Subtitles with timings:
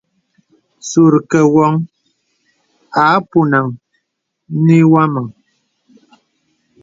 [0.89, 1.73] Sùrkə̀ woŋ
[3.03, 3.67] à ponàn
[4.63, 5.27] nə iwɔmaŋ.